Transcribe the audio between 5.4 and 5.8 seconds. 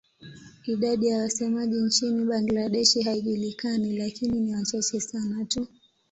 tu.